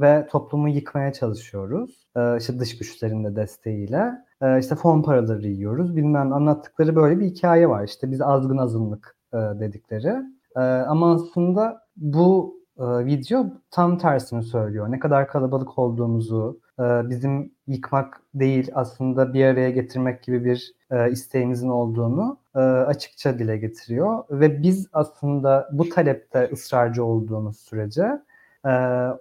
ve 0.00 0.26
toplumu 0.30 0.68
yıkmaya 0.68 1.12
çalışıyoruz. 1.12 2.06
E, 2.16 2.36
işte 2.38 2.58
dış 2.58 2.78
güçlerin 2.78 3.24
de 3.24 3.36
desteğiyle 3.36 4.12
e, 4.42 4.58
işte 4.58 4.74
fon 4.74 5.02
paraları 5.02 5.48
yiyoruz 5.48 5.96
bilmem 5.96 6.32
anlattıkları 6.32 6.96
böyle 6.96 7.20
bir 7.20 7.26
hikaye 7.26 7.68
var. 7.68 7.84
İşte 7.84 8.10
biz 8.10 8.20
azgın 8.20 8.58
azınlık 8.58 9.16
e, 9.32 9.36
dedikleri. 9.36 10.14
E, 10.56 10.60
ama 10.60 11.14
aslında 11.14 11.82
bu 11.96 12.56
e, 12.78 12.84
video 13.06 13.46
tam 13.70 13.98
tersini 13.98 14.42
söylüyor. 14.42 14.92
Ne 14.92 14.98
kadar 14.98 15.28
kalabalık 15.28 15.78
olduğumuzu, 15.78 16.60
e, 16.78 16.82
bizim 16.82 17.52
yıkmak 17.66 18.20
değil 18.34 18.70
aslında 18.74 19.34
bir 19.34 19.44
araya 19.44 19.70
getirmek 19.70 20.22
gibi 20.22 20.44
bir 20.44 20.72
e, 20.90 21.10
isteğimizin 21.10 21.68
olduğunu 21.68 22.38
e, 22.54 22.58
açıkça 22.58 23.38
dile 23.38 23.56
getiriyor. 23.56 24.24
Ve 24.30 24.62
biz 24.62 24.88
aslında 24.92 25.68
bu 25.72 25.88
talepte 25.88 26.50
ısrarcı 26.52 27.04
olduğumuz 27.04 27.60
sürece 27.60 28.22
e, 28.66 28.70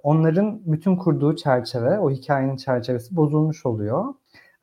onların 0.03 0.61
bütün 0.65 0.95
kurduğu 0.95 1.35
çerçeve, 1.35 1.99
o 1.99 2.11
hikayenin 2.11 2.57
çerçevesi 2.57 3.15
bozulmuş 3.15 3.65
oluyor. 3.65 4.05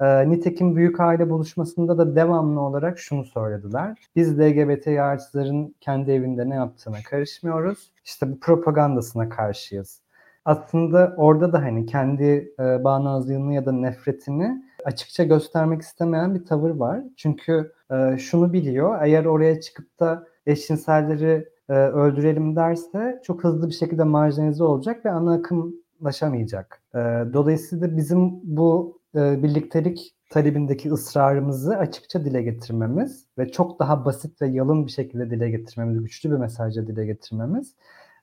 E, 0.01 0.31
nitekim 0.31 0.77
büyük 0.77 1.01
aile 1.01 1.31
buluşmasında 1.31 1.99
da 1.99 2.17
devamlı 2.17 2.61
olarak 2.61 2.99
şunu 2.99 3.25
söylediler. 3.25 3.99
Biz 4.17 4.39
LGBT 4.41 4.87
artıların 4.87 5.75
kendi 5.81 6.11
evinde 6.11 6.51
ne 6.51 6.55
yaptığına 6.55 6.97
karışmıyoruz. 7.11 7.93
İşte 8.05 8.33
bu 8.33 8.41
propagandasına 8.41 9.29
karşıyız. 9.29 10.01
Aslında 10.45 11.15
orada 11.17 11.53
da 11.53 11.63
hani 11.63 11.87
kendi 11.87 12.55
e, 12.61 12.85
bağnazlığını 12.85 13.55
ya 13.55 13.67
da 13.67 13.73
nefretini 13.73 14.63
açıkça 14.85 15.25
göstermek 15.25 15.83
istemeyen 15.83 16.35
bir 16.35 16.47
tavır 16.47 16.71
var. 16.71 17.01
Çünkü 17.17 17.73
e, 17.91 18.19
şunu 18.19 18.53
biliyor, 18.53 18.99
eğer 19.03 19.25
oraya 19.25 19.61
çıkıp 19.61 20.01
da 20.01 20.27
eşcinselleri 20.47 21.49
e, 21.69 21.73
öldürelim 21.73 22.57
derse 22.57 23.21
çok 23.25 23.45
hızlı 23.45 23.69
bir 23.69 23.75
şekilde 23.75 24.05
marjinalize 24.05 24.65
olacak 24.65 25.05
ve 25.05 25.11
ana 25.11 25.35
akımlaşamayacak. 25.35 26.83
E, 26.95 26.99
dolayısıyla 27.33 27.97
bizim 27.97 28.41
bu 28.43 29.01
e, 29.15 29.43
birliktelik 29.43 30.15
talebindeki 30.31 30.93
ısrarımızı 30.93 31.77
açıkça 31.77 32.25
dile 32.25 32.43
getirmemiz 32.43 33.27
ve 33.39 33.53
çok 33.53 33.79
daha 33.79 34.05
basit 34.05 34.43
ve 34.43 34.47
yalın 34.49 34.87
bir 34.87 34.93
şekilde 34.93 35.31
dile 35.31 35.51
getirmemiz, 35.51 36.03
güçlü 36.03 36.31
bir 36.31 36.37
mesajla 36.37 36.87
dile 36.87 37.07
getirmemiz 37.07 37.75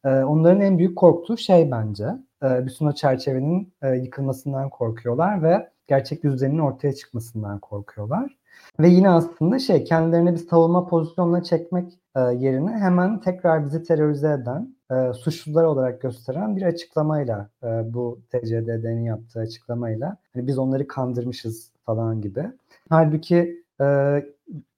e, 0.05 0.09
onların 0.09 0.61
en 0.61 0.77
büyük 0.77 0.95
korktuğu 0.97 1.37
şey 1.37 1.71
bence. 1.71 2.05
E, 2.43 2.65
bütün 2.65 2.85
o 2.85 2.91
çerçevenin 2.91 3.73
yıkılmasından 4.03 4.69
korkuyorlar 4.69 5.43
ve 5.43 5.69
gerçek 5.87 6.23
yüzlerinin 6.23 6.59
ortaya 6.59 6.93
çıkmasından 6.93 7.59
korkuyorlar. 7.59 8.37
Ve 8.79 8.89
yine 8.89 9.09
aslında 9.09 9.59
şey 9.59 9.83
kendilerine 9.83 10.33
bir 10.33 10.37
savunma 10.37 10.87
pozisyonuna 10.87 11.43
çekmek 11.43 11.99
e, 12.15 12.19
yerine 12.19 12.71
hemen 12.71 13.19
tekrar 13.19 13.65
bizi 13.65 13.83
terörize 13.83 14.31
eden, 14.31 14.75
e, 14.91 15.13
suçlular 15.13 15.63
olarak 15.63 16.01
gösteren 16.01 16.55
bir 16.55 16.61
açıklamayla 16.61 17.49
e, 17.63 17.67
bu 17.93 18.19
TCDD'nin 18.31 19.03
yaptığı 19.03 19.39
açıklamayla 19.39 20.17
hani 20.33 20.47
biz 20.47 20.57
onları 20.57 20.87
kandırmışız 20.87 21.71
falan 21.85 22.21
gibi. 22.21 22.45
Halbuki 22.89 23.63
e, 23.81 23.85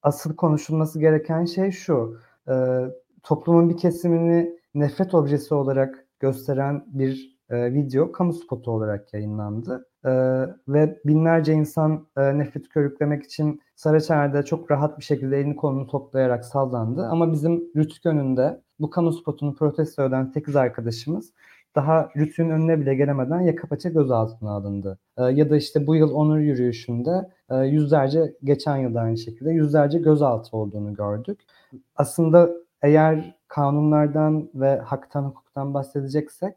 asıl 0.04 0.36
konuşulması 0.36 1.00
gereken 1.00 1.46
şey 1.46 1.72
şu. 1.72 2.18
E, 2.50 2.84
toplumun 3.24 3.70
bir 3.70 3.78
kesimini 3.78 4.60
nefret 4.76 5.14
objesi 5.14 5.54
olarak 5.54 6.06
gösteren 6.20 6.86
bir 6.88 7.38
e, 7.50 7.74
video 7.74 8.12
kamu 8.12 8.34
spotu 8.34 8.72
olarak 8.72 9.14
yayınlandı. 9.14 9.86
E, 10.08 10.12
ve 10.68 11.00
binlerce 11.06 11.54
insan 11.54 12.08
e, 12.18 12.38
nefret 12.38 12.70
körüklemek 12.70 13.24
için 13.24 13.62
Saraçhane'de 13.76 14.44
çok 14.44 14.72
rahat 14.72 15.00
bir 15.00 15.04
şekilde 15.04 15.40
elini 15.40 15.56
kolunu 15.56 15.88
toplayarak 15.88 16.46
sallandı. 16.46 17.06
Ama 17.06 17.32
bizim 17.32 17.64
Rütük 17.76 18.06
önünde 18.06 18.62
bu 18.80 18.90
kamu 18.90 19.14
spotunu 19.14 19.56
protesto 19.56 20.04
eden 20.04 20.26
8 20.26 20.56
arkadaşımız 20.56 21.32
daha 21.78 22.10
Rütük'ün 22.18 22.50
önüne 22.50 22.80
bile 22.80 22.96
gelemeden 22.96 23.42
yaka 23.42 23.68
paça 23.68 23.90
gözaltına 23.90 24.52
alındı. 24.52 25.00
E, 25.18 25.24
ya 25.24 25.50
da 25.50 25.58
işte 25.58 25.88
bu 25.88 25.96
yıl 25.96 26.12
onur 26.12 26.38
yürüyüşünde 26.38 27.30
e, 27.50 27.56
yüzlerce, 27.56 28.34
geçen 28.44 28.78
yıl 28.78 28.96
aynı 28.96 29.18
şekilde 29.18 29.52
yüzlerce 29.52 30.00
gözaltı 30.00 30.58
olduğunu 30.58 30.94
gördük. 30.94 31.40
Aslında 31.96 32.50
eğer 32.82 33.36
kanunlardan 33.48 34.50
ve 34.56 34.78
haktan 34.78 35.24
hukuktan 35.24 35.74
bahsedeceksek 35.74 36.56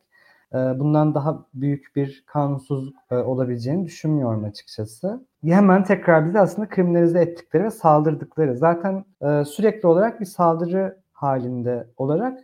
bundan 0.52 1.14
daha 1.14 1.46
büyük 1.54 1.96
bir 1.96 2.24
kanunsuz 2.26 2.92
e, 3.10 3.16
olabileceğini 3.16 3.84
düşünmüyorum 3.84 4.44
açıkçası. 4.44 5.26
Hemen 5.44 5.84
tekrar 5.84 6.26
bizi 6.26 6.40
aslında 6.40 6.68
kriminalize 6.68 7.20
ettikleri 7.20 7.64
ve 7.64 7.70
saldırdıkları. 7.70 8.56
Zaten 8.56 9.04
e, 9.22 9.44
sürekli 9.44 9.86
olarak 9.86 10.20
bir 10.20 10.26
saldırı 10.26 11.00
halinde 11.12 11.86
olarak 11.96 12.38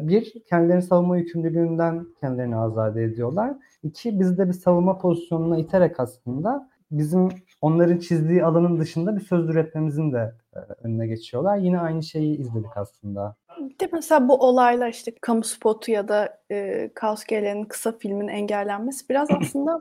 bir, 0.00 0.34
kendilerini 0.50 0.82
savunma 0.82 1.16
yükümlülüğünden 1.16 2.06
kendilerini 2.20 2.56
azade 2.56 3.04
ediyorlar. 3.04 3.54
İki, 3.82 4.20
biz 4.20 4.38
de 4.38 4.48
bir 4.48 4.52
savunma 4.52 4.98
pozisyonuna 4.98 5.58
iterek 5.58 6.00
aslında 6.00 6.68
bizim 6.92 7.28
onların 7.60 7.98
çizdiği 7.98 8.44
alanın 8.44 8.80
dışında 8.80 9.16
bir 9.16 9.20
söz 9.20 9.48
üretmemizin 9.48 10.12
de 10.12 10.34
önüne 10.82 11.06
geçiyorlar. 11.06 11.56
Yine 11.56 11.80
aynı 11.80 12.02
şeyi 12.02 12.38
izledik 12.38 12.76
aslında. 12.76 13.36
De 13.80 13.88
mesela 13.92 14.28
bu 14.28 14.34
olaylar 14.34 14.88
işte 14.88 15.12
kamu 15.20 15.44
spotu 15.44 15.90
ya 15.90 16.08
da 16.08 16.38
e, 16.50 16.90
Kaos 16.94 17.24
Gele'nin 17.24 17.64
kısa 17.64 17.98
filmin 17.98 18.28
engellenmesi 18.28 19.08
biraz 19.08 19.28
aslında 19.40 19.80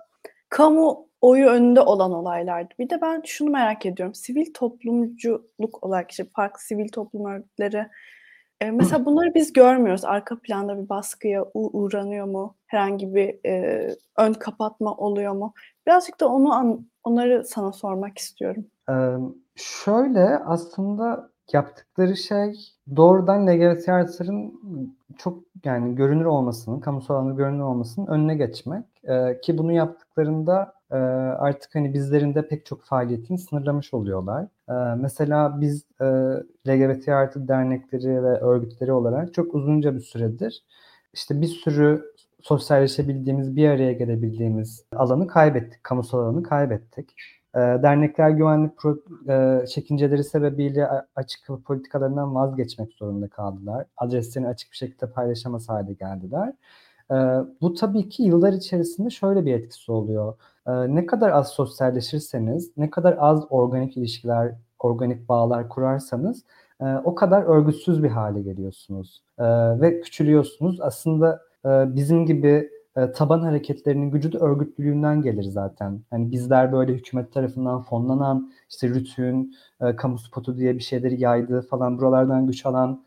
kamu 0.49 1.07
oyu 1.21 1.47
önünde 1.47 1.81
olan 1.81 2.11
olaylardı. 2.11 2.73
Bir 2.79 2.89
de 2.89 3.01
ben 3.01 3.21
şunu 3.25 3.49
merak 3.49 3.85
ediyorum. 3.85 4.15
Sivil 4.15 4.53
toplumculuk 4.53 5.83
olarak 5.83 6.11
işte 6.11 6.25
farklı 6.35 6.61
sivil 6.61 6.89
toplum 6.89 7.25
örgütleri 7.25 7.87
mesela 8.69 9.05
bunları 9.05 9.35
biz 9.35 9.53
görmüyoruz. 9.53 10.05
Arka 10.05 10.39
planda 10.39 10.83
bir 10.83 10.89
baskıya 10.89 11.45
uğranıyor 11.53 12.25
mu? 12.25 12.55
Herhangi 12.67 13.15
bir 13.15 13.49
e, 13.49 13.87
ön 14.17 14.33
kapatma 14.33 14.93
oluyor 14.95 15.33
mu? 15.33 15.53
Birazcık 15.87 16.19
da 16.19 16.27
onu 16.27 16.53
an, 16.53 16.85
onları 17.03 17.45
sana 17.45 17.71
sormak 17.71 18.17
istiyorum. 18.17 18.65
Ee, 18.89 18.93
şöyle 19.55 20.37
aslında 20.37 21.31
yaptıkları 21.53 22.17
şey 22.17 22.53
doğrudan 22.95 23.47
LGBT 23.47 23.89
artıların 23.89 24.53
çok 25.17 25.43
yani 25.65 25.95
görünür 25.95 26.25
olmasının, 26.25 26.79
kamusal 26.79 27.15
alanda 27.15 27.33
görünür 27.33 27.63
olmasının 27.63 28.07
önüne 28.07 28.35
geçmek. 28.35 28.85
Ee, 29.03 29.41
ki 29.41 29.57
bunu 29.57 29.71
yaptıklarında 29.71 30.73
e, 30.91 30.95
artık 30.95 31.75
hani 31.75 31.93
bizlerinde 31.93 32.47
pek 32.47 32.65
çok 32.65 32.83
faaliyetini 32.83 33.37
sınırlamış 33.37 33.93
oluyorlar. 33.93 34.47
Ee, 34.71 34.73
mesela 34.97 35.61
biz 35.61 35.85
e, 36.01 36.05
LGBT 36.67 37.09
artı 37.09 37.47
dernekleri 37.47 38.23
ve 38.23 38.39
örgütleri 38.39 38.91
olarak 38.91 39.33
çok 39.33 39.55
uzunca 39.55 39.95
bir 39.95 40.01
süredir 40.01 40.63
işte 41.13 41.41
bir 41.41 41.47
sürü 41.47 42.11
sosyalleşebildiğimiz, 42.41 43.55
bir 43.55 43.69
araya 43.69 43.93
gelebildiğimiz 43.93 44.85
alanı 44.95 45.27
kaybettik, 45.27 45.83
kamusal 45.83 46.19
alanı 46.19 46.43
kaybettik. 46.43 47.15
E, 47.55 47.59
dernekler 47.59 48.29
güvenlik 48.29 48.77
pro, 48.77 48.97
e, 49.29 49.65
çekinceleri 49.67 50.23
sebebiyle 50.23 50.87
açık 51.15 51.47
politikalarından 51.65 52.35
vazgeçmek 52.35 52.93
zorunda 52.93 53.27
kaldılar. 53.27 53.85
Adreslerini 53.97 54.47
açık 54.47 54.71
bir 54.71 54.77
şekilde 54.77 55.11
paylaşamaz 55.11 55.69
hale 55.69 55.93
geldiler. 55.93 56.53
E, 57.11 57.15
bu 57.61 57.73
tabii 57.73 58.09
ki 58.09 58.23
yıllar 58.23 58.53
içerisinde 58.53 59.09
şöyle 59.09 59.45
bir 59.45 59.53
etkisi 59.53 59.91
oluyor. 59.91 60.33
E, 60.67 60.95
ne 60.95 61.05
kadar 61.05 61.31
az 61.31 61.49
sosyalleşirseniz, 61.49 62.71
ne 62.77 62.89
kadar 62.89 63.15
az 63.19 63.45
organik 63.49 63.97
ilişkiler, 63.97 64.55
organik 64.79 65.29
bağlar 65.29 65.69
kurarsanız 65.69 66.43
e, 66.81 66.85
o 67.03 67.15
kadar 67.15 67.43
örgütsüz 67.43 68.03
bir 68.03 68.09
hale 68.09 68.41
geliyorsunuz. 68.41 69.21
E, 69.39 69.43
ve 69.81 70.01
küçülüyorsunuz. 70.01 70.81
Aslında 70.81 71.41
e, 71.65 71.95
bizim 71.95 72.25
gibi 72.25 72.69
e, 72.95 73.11
taban 73.11 73.41
hareketlerinin 73.41 74.11
gücü 74.11 74.31
de 74.31 74.37
örgütlülüğünden 74.37 75.21
gelir 75.21 75.43
zaten. 75.43 76.01
Hani 76.09 76.31
bizler 76.31 76.71
böyle 76.71 76.93
hükümet 76.93 77.33
tarafından 77.33 77.81
fonlanan 77.81 78.51
işte 78.69 78.89
Rütük'ün 78.89 79.55
e, 79.81 79.95
kamu 79.95 80.17
spotu 80.19 80.57
diye 80.57 80.75
bir 80.75 80.83
şeyleri 80.83 81.21
yaydığı 81.21 81.61
falan 81.61 81.97
buralardan 81.97 82.47
güç 82.47 82.65
alan 82.65 83.03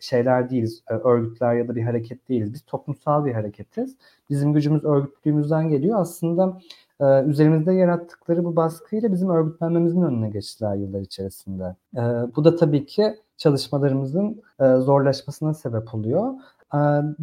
şeyler 0.00 0.50
değiliz. 0.50 0.82
E, 0.90 0.94
örgütler 0.94 1.54
ya 1.54 1.68
da 1.68 1.76
bir 1.76 1.82
hareket 1.82 2.28
değiliz. 2.28 2.54
Biz 2.54 2.62
toplumsal 2.62 3.24
bir 3.24 3.32
hareketiz. 3.32 3.96
Bizim 4.30 4.52
gücümüz 4.52 4.84
örgütlülüğümüzden 4.84 5.68
geliyor. 5.68 6.00
Aslında 6.00 6.60
e, 7.00 7.24
üzerimizde 7.24 7.72
yarattıkları 7.72 8.44
bu 8.44 8.56
baskıyla 8.56 9.12
bizim 9.12 9.30
örgütlenmemizin 9.30 10.02
önüne 10.02 10.30
geçtiler 10.30 10.74
yıllar 10.74 11.00
içerisinde. 11.00 11.76
E, 11.96 12.00
bu 12.36 12.44
da 12.44 12.56
tabii 12.56 12.86
ki 12.86 13.16
çalışmalarımızın 13.36 14.42
e, 14.60 14.74
zorlaşmasına 14.76 15.54
sebep 15.54 15.94
oluyor. 15.94 16.34
E, 16.74 16.78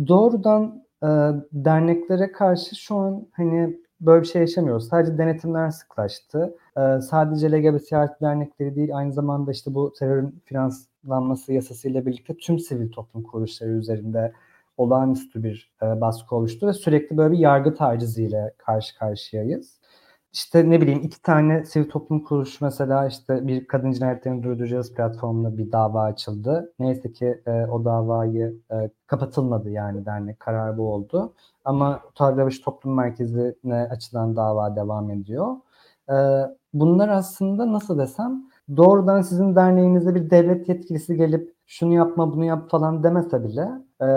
doğrudan 0.08 0.84
e, 1.04 1.08
derneklere 1.54 2.32
karşı 2.32 2.76
şu 2.76 2.96
an 2.96 3.28
hani 3.32 3.80
böyle 4.02 4.22
bir 4.22 4.28
şey 4.28 4.42
yaşamıyoruz. 4.42 4.88
Sadece 4.88 5.18
denetimler 5.18 5.70
sıklaştı. 5.70 6.56
E, 6.78 7.02
sadece 7.02 7.52
LGBT 7.52 7.92
dernekleri 8.22 8.76
değil 8.76 8.98
aynı 8.98 9.14
zamanda 9.14 9.52
işte 9.52 9.74
bu 9.74 9.94
terörün 9.94 10.42
finanslanması 11.06 11.54
yasasıyla 11.54 12.06
birlikte 12.06 12.38
tüm 12.38 12.60
sivil 12.60 12.92
toplum 12.92 13.24
kuruluşları 13.24 13.72
üzerinde 13.72 14.34
olağanüstü 14.78 15.44
bir 15.44 15.72
e, 15.82 16.02
baskı 16.02 16.36
oluştu 16.36 16.68
ve 16.68 16.74
sürekli 16.74 17.18
böyle 17.18 17.34
bir 17.34 17.40
yargı 17.40 17.76
taciziyle 17.76 18.54
karşı 18.58 18.98
karşıyayız. 18.98 19.80
İşte 20.34 20.70
ne 20.70 20.82
bileyim 20.82 21.02
iki 21.04 21.22
tane 21.22 21.66
sivil 21.66 21.90
toplum 21.90 22.24
kuruluşu 22.24 22.66
mesela 22.66 23.08
işte 23.08 23.48
bir 23.48 23.68
kadın 23.68 23.92
cinayetlerini 23.92 24.44
durduracağız 24.44 24.94
platformunda 24.94 25.58
bir 25.58 25.72
dava 25.72 26.04
açıldı. 26.04 26.74
Neyse 26.80 27.12
ki 27.12 27.42
e, 27.48 27.52
o 27.52 27.86
davayı 27.86 28.62
e, 28.72 28.90
kapatılmadı 29.08 29.70
yani 29.70 30.06
dernek 30.06 30.40
karar 30.40 30.78
bu 30.78 30.94
oldu. 30.94 31.34
Ama 31.66 32.02
Tarlabaşı 32.16 32.64
Toplum 32.64 32.96
Merkezi'ne 32.96 33.88
açılan 33.92 34.36
dava 34.36 34.76
devam 34.76 35.12
ediyor. 35.12 35.56
E, 36.10 36.16
bunlar 36.74 37.10
aslında 37.10 37.74
nasıl 37.74 38.00
desem 38.00 38.44
doğrudan 38.78 39.22
sizin 39.22 39.56
derneğinize 39.56 40.16
bir 40.16 40.30
devlet 40.30 40.70
yetkilisi 40.70 41.16
gelip 41.16 41.56
şunu 41.66 41.94
yapma 41.94 42.34
bunu 42.34 42.46
yap 42.46 42.70
falan 42.70 43.04
demese 43.04 43.44
bile 43.44 43.68
e, 44.02 44.08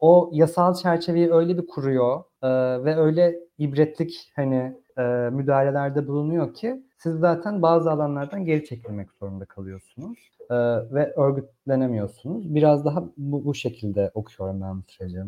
o 0.00 0.30
yasal 0.32 0.74
çerçeveyi 0.74 1.32
öyle 1.32 1.58
bir 1.58 1.66
kuruyor 1.66 2.24
e, 2.42 2.48
ve 2.84 2.96
öyle 2.96 3.38
ibretlik 3.58 4.32
hani 4.36 4.76
e, 4.98 5.02
müdahalelerde 5.32 6.08
bulunuyor 6.08 6.54
ki 6.54 6.82
siz 6.98 7.14
zaten 7.14 7.62
bazı 7.62 7.90
alanlardan 7.90 8.44
geri 8.44 8.64
çekilmek 8.64 9.12
zorunda 9.12 9.44
kalıyorsunuz 9.44 10.18
e, 10.50 10.54
ve 10.94 11.14
örgütlenemiyorsunuz. 11.16 12.54
Biraz 12.54 12.84
daha 12.84 13.04
bu, 13.16 13.44
bu 13.44 13.54
şekilde 13.54 14.10
okuyorum 14.14 14.60
ben 14.60 14.78
bu 14.78 14.82
süreci. 14.88 15.18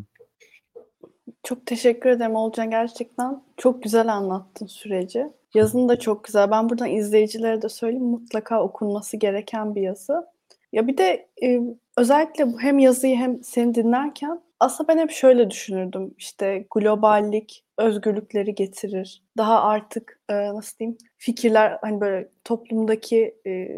Çok 1.42 1.66
teşekkür 1.66 2.11
ederim 2.11 2.35
Olcan. 2.35 2.70
Gerçekten 2.70 3.42
çok 3.56 3.82
güzel 3.82 4.12
anlattın 4.12 4.66
süreci. 4.66 5.26
Yazın 5.54 5.88
da 5.88 5.99
çok 5.99 6.25
güzel. 6.25 6.50
Ben 6.50 6.70
buradan 6.70 6.90
izleyicilere 6.90 7.62
de 7.62 7.68
söyleyeyim 7.68 8.06
mutlaka 8.06 8.62
okunması 8.62 9.16
gereken 9.16 9.75
bir 9.75 9.82
yazı. 9.82 10.26
Ya 10.73 10.87
bir 10.87 10.99
de 10.99 11.28
e, 11.42 11.61
özellikle 11.97 12.47
hem 12.61 12.78
yazıyı 12.78 13.16
hem 13.16 13.44
seni 13.44 13.75
dinlerken 13.75 14.40
aslında 14.61 14.88
ben 14.88 14.99
hep 14.99 15.11
şöyle 15.11 15.50
düşünürdüm. 15.50 16.14
İşte 16.18 16.66
globallik 16.75 17.64
özgürlükleri 17.78 18.54
getirir. 18.54 19.23
Daha 19.37 19.62
artık 19.62 20.20
e, 20.28 20.35
nasıl 20.35 20.78
diyeyim 20.78 20.99
fikirler 21.18 21.78
hani 21.82 22.00
böyle 22.00 22.28
toplumdaki 22.44 23.35
e, 23.47 23.68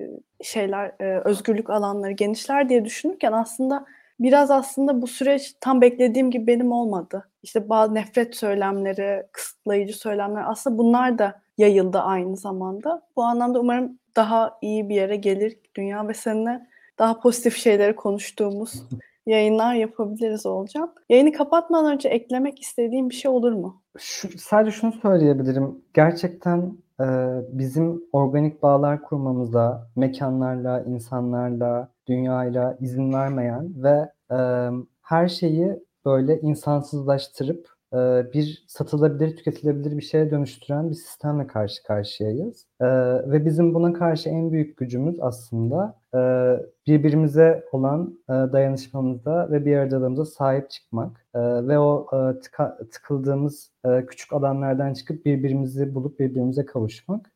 şeyler 0.43 0.93
e, 1.01 1.21
özgürlük 1.25 1.71
alanları 1.71 2.13
genişler 2.13 2.69
diye 2.69 2.85
düşünürken 2.85 3.33
aslında 3.33 3.87
biraz 4.21 4.51
aslında 4.51 5.03
bu 5.03 5.07
süreç 5.07 5.55
tam 5.61 5.81
beklediğim 5.81 6.31
gibi 6.31 6.47
benim 6.47 6.73
olmadı. 6.73 7.29
İşte 7.43 7.69
bazı 7.69 7.95
nefret 7.95 8.37
söylemleri, 8.37 9.27
kısıtlayıcı 9.33 9.99
söylemler 9.99 10.43
aslında 10.47 10.79
bunlar 10.79 11.19
da 11.19 11.43
yayıldı 11.59 11.99
aynı 11.99 12.37
zamanda. 12.37 13.03
Bu 13.17 13.23
anlamda 13.23 13.61
umarım 13.61 13.99
daha 14.17 14.59
iyi 14.63 14.89
bir 14.89 14.95
yere 14.95 15.17
gelir 15.17 15.59
dünya 15.75 16.09
ve 16.09 16.15
seninle 16.15 16.67
daha 16.99 17.21
pozitif 17.21 17.57
şeyleri 17.57 17.97
konuştuğumuz 17.97 18.83
yayınlar 19.27 19.75
yapabiliriz 19.75 20.47
olacağım. 20.47 20.91
Yayını 21.09 21.33
kapatmadan 21.33 21.93
önce 21.93 22.09
eklemek 22.09 22.61
istediğim 22.63 23.11
bir 23.11 23.15
şey 23.15 23.31
olur 23.31 23.53
mu? 23.53 23.83
Şu, 23.99 24.39
sadece 24.39 24.77
şunu 24.77 24.93
söyleyebilirim. 24.93 25.85
Gerçekten 25.95 26.73
e, 27.01 27.07
bizim 27.49 28.03
organik 28.13 28.63
bağlar 28.63 29.03
kurmamıza, 29.03 29.89
mekanlarla, 29.97 30.81
insanlarla, 30.83 31.89
dünyayla 32.09 32.77
izin 32.81 33.13
vermeyen 33.13 33.85
ve 33.85 34.13
e, 34.31 34.37
her 35.03 35.29
şeyi 35.29 35.85
böyle 36.05 36.41
insansızlaştırıp 36.41 37.72
bir 38.35 38.65
satılabilir, 38.69 39.37
tüketilebilir 39.37 39.99
bir 39.99 40.03
şeye 40.03 40.31
dönüştüren 40.31 40.91
bir 40.91 40.95
sistemle 40.95 41.47
karşı 41.47 41.83
karşıyayız. 41.83 42.67
E, 42.81 42.87
ve 43.31 43.45
bizim 43.45 43.75
buna 43.75 43.93
karşı 43.93 44.29
en 44.29 44.53
büyük 44.53 44.77
gücümüz 44.77 45.21
aslında 45.21 45.99
e, 46.15 46.19
birbirimize 46.87 47.65
olan 47.73 48.19
dayanışmamıza 48.29 49.51
ve 49.51 49.65
bir 49.65 49.77
aradalığımıza 49.77 50.25
sahip 50.25 50.71
çıkmak 50.71 51.27
ve 51.35 51.79
o 51.79 52.07
tıkıldığımız 52.93 53.71
küçük 54.07 54.33
alanlardan 54.33 54.95
çıkıp 54.95 55.27
birbirimizi 55.27 55.95
bulup 55.95 56.19
birbirimize 56.21 56.67
kavuşmak. 56.67 57.33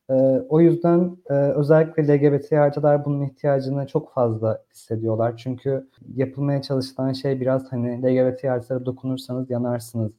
O 0.49 0.61
yüzden 0.61 1.17
özellikle 1.31 2.03
LGBT 2.03 2.53
artılar 2.53 3.05
bunun 3.05 3.21
ihtiyacını 3.21 3.87
çok 3.87 4.13
fazla 4.13 4.63
hissediyorlar. 4.75 5.37
Çünkü 5.37 5.89
yapılmaya 6.15 6.63
çalışılan 6.63 7.13
şey 7.13 7.41
biraz 7.41 7.73
hani 7.73 8.03
LGBT 8.03 8.45
artılara 8.45 8.87
dokunursanız 8.87 9.51
yanarsınız 9.51 10.13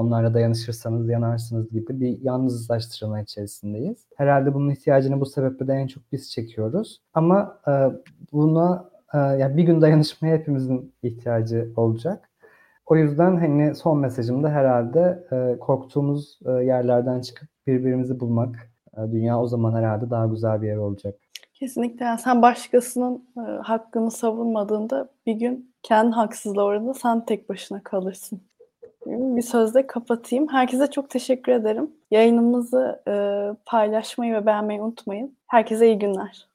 onlarla 0.00 0.34
dayanışırsanız 0.34 1.08
yanarsınız 1.08 1.70
gibi 1.70 2.00
bir 2.00 2.22
yalnızlaştırma 2.22 3.20
içerisindeyiz. 3.20 4.06
Herhalde 4.16 4.54
bunun 4.54 4.70
ihtiyacını 4.70 5.20
bu 5.20 5.26
sebeple 5.26 5.68
de 5.68 5.72
en 5.72 5.86
çok 5.86 6.12
biz 6.12 6.30
çekiyoruz. 6.30 7.00
Ama 7.14 7.60
e, 7.68 7.72
buna 8.32 8.90
e, 9.14 9.18
yani 9.18 9.56
bir 9.56 9.62
gün 9.62 9.80
dayanışmaya 9.80 10.36
hepimizin 10.36 10.94
ihtiyacı 11.02 11.72
olacak. 11.76 12.30
O 12.86 12.96
yüzden 12.96 13.36
hani 13.36 13.74
son 13.74 13.98
mesajım 13.98 14.42
da 14.42 14.48
herhalde 14.48 15.26
e, 15.32 15.58
korktuğumuz 15.58 16.38
e, 16.46 16.50
yerlerden 16.50 17.20
çıkıp 17.20 17.48
birbirimizi 17.66 18.20
bulmak. 18.20 18.70
E, 18.96 19.12
dünya 19.12 19.40
o 19.40 19.46
zaman 19.46 19.72
herhalde 19.72 20.10
daha 20.10 20.26
güzel 20.26 20.62
bir 20.62 20.66
yer 20.66 20.76
olacak. 20.76 21.14
Kesinlikle. 21.54 22.04
Yani 22.04 22.18
sen 22.18 22.42
başkasının 22.42 23.24
e, 23.36 23.40
hakkını 23.62 24.10
savunmadığında 24.10 25.08
bir 25.26 25.34
gün 25.34 25.74
kendi 25.82 26.12
haksızlığı 26.12 26.62
orada 26.62 26.94
sen 26.94 27.24
tek 27.24 27.48
başına 27.48 27.82
kalırsın 27.82 28.42
bir 29.06 29.42
sözle 29.42 29.86
kapatayım. 29.86 30.48
Herkese 30.48 30.90
çok 30.90 31.10
teşekkür 31.10 31.52
ederim. 31.52 31.90
Yayınımızı 32.10 33.02
e, 33.08 33.14
paylaşmayı 33.66 34.34
ve 34.34 34.46
beğenmeyi 34.46 34.82
unutmayın. 34.82 35.36
Herkese 35.46 35.86
iyi 35.86 35.98
günler. 35.98 36.50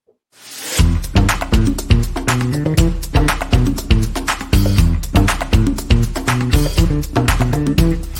Thank 7.55 7.81
you. 7.81 8.14